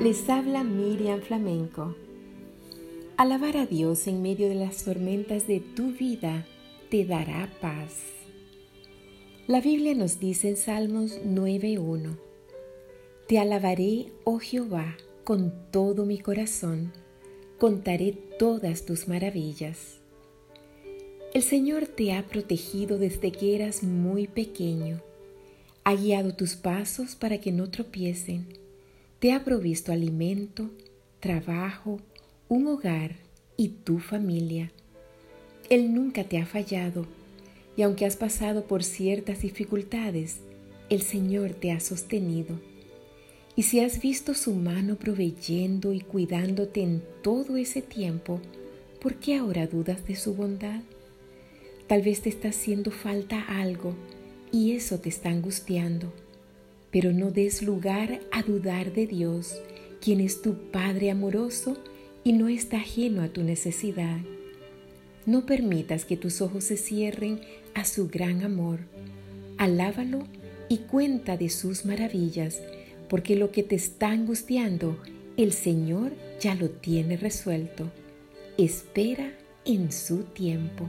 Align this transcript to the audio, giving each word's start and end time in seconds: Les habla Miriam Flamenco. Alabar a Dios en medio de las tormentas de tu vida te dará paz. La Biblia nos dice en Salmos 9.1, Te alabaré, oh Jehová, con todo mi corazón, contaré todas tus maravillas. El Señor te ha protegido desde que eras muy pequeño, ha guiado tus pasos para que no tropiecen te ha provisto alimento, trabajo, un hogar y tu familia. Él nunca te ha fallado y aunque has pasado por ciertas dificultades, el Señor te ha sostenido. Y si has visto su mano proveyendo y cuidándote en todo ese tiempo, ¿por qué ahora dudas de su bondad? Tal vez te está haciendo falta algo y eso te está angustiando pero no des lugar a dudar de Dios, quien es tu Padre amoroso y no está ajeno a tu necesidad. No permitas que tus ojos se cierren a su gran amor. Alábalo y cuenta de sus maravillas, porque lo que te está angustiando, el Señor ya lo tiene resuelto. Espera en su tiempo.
Les 0.00 0.30
habla 0.30 0.64
Miriam 0.64 1.20
Flamenco. 1.20 1.94
Alabar 3.18 3.58
a 3.58 3.66
Dios 3.66 4.06
en 4.06 4.22
medio 4.22 4.48
de 4.48 4.54
las 4.54 4.84
tormentas 4.84 5.46
de 5.46 5.60
tu 5.60 5.92
vida 5.92 6.46
te 6.90 7.04
dará 7.04 7.52
paz. 7.60 8.04
La 9.46 9.60
Biblia 9.60 9.94
nos 9.94 10.18
dice 10.18 10.48
en 10.48 10.56
Salmos 10.56 11.20
9.1, 11.26 12.16
Te 13.26 13.38
alabaré, 13.38 14.06
oh 14.24 14.38
Jehová, 14.38 14.96
con 15.24 15.52
todo 15.70 16.06
mi 16.06 16.18
corazón, 16.18 16.94
contaré 17.58 18.12
todas 18.38 18.86
tus 18.86 19.08
maravillas. 19.08 19.98
El 21.34 21.42
Señor 21.42 21.86
te 21.86 22.14
ha 22.14 22.26
protegido 22.26 22.96
desde 22.96 23.30
que 23.30 23.56
eras 23.56 23.82
muy 23.82 24.26
pequeño, 24.26 25.02
ha 25.84 25.94
guiado 25.94 26.34
tus 26.34 26.56
pasos 26.56 27.14
para 27.14 27.38
que 27.38 27.52
no 27.52 27.68
tropiecen 27.68 28.67
te 29.18 29.32
ha 29.32 29.42
provisto 29.42 29.90
alimento, 29.90 30.70
trabajo, 31.18 32.00
un 32.48 32.68
hogar 32.68 33.16
y 33.56 33.70
tu 33.70 33.98
familia. 33.98 34.70
Él 35.68 35.92
nunca 35.92 36.22
te 36.22 36.38
ha 36.38 36.46
fallado 36.46 37.04
y 37.76 37.82
aunque 37.82 38.06
has 38.06 38.16
pasado 38.16 38.64
por 38.64 38.84
ciertas 38.84 39.42
dificultades, 39.42 40.38
el 40.88 41.02
Señor 41.02 41.54
te 41.54 41.72
ha 41.72 41.80
sostenido. 41.80 42.60
Y 43.56 43.64
si 43.64 43.80
has 43.80 44.00
visto 44.00 44.34
su 44.34 44.54
mano 44.54 44.94
proveyendo 44.94 45.92
y 45.92 46.00
cuidándote 46.00 46.82
en 46.82 47.02
todo 47.22 47.56
ese 47.56 47.82
tiempo, 47.82 48.40
¿por 49.02 49.16
qué 49.16 49.36
ahora 49.36 49.66
dudas 49.66 50.06
de 50.06 50.14
su 50.14 50.34
bondad? 50.34 50.80
Tal 51.88 52.02
vez 52.02 52.22
te 52.22 52.28
está 52.28 52.50
haciendo 52.50 52.92
falta 52.92 53.40
algo 53.40 53.94
y 54.52 54.72
eso 54.72 55.00
te 55.00 55.08
está 55.08 55.30
angustiando 55.30 56.12
pero 56.90 57.12
no 57.12 57.30
des 57.30 57.62
lugar 57.62 58.20
a 58.32 58.42
dudar 58.42 58.92
de 58.92 59.06
Dios, 59.06 59.60
quien 60.00 60.20
es 60.20 60.42
tu 60.42 60.70
Padre 60.70 61.10
amoroso 61.10 61.76
y 62.24 62.32
no 62.32 62.48
está 62.48 62.78
ajeno 62.78 63.22
a 63.22 63.28
tu 63.28 63.42
necesidad. 63.42 64.18
No 65.26 65.44
permitas 65.44 66.04
que 66.04 66.16
tus 66.16 66.40
ojos 66.40 66.64
se 66.64 66.76
cierren 66.76 67.40
a 67.74 67.84
su 67.84 68.08
gran 68.08 68.42
amor. 68.42 68.80
Alábalo 69.58 70.24
y 70.68 70.78
cuenta 70.78 71.36
de 71.36 71.50
sus 71.50 71.84
maravillas, 71.84 72.60
porque 73.08 73.36
lo 73.36 73.50
que 73.50 73.62
te 73.62 73.74
está 73.74 74.10
angustiando, 74.10 74.98
el 75.36 75.52
Señor 75.52 76.12
ya 76.40 76.54
lo 76.54 76.70
tiene 76.70 77.16
resuelto. 77.16 77.90
Espera 78.56 79.32
en 79.64 79.92
su 79.92 80.24
tiempo. 80.24 80.88